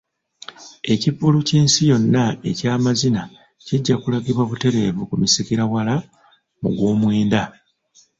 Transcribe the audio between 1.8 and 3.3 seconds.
yonna eky'amazina